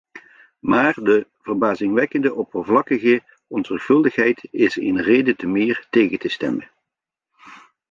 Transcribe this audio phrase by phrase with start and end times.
[0.59, 6.69] Maar de verbazingwekkende, oppervlakkige onzorgvuldigheid is een reden te meer tegen te stemmen.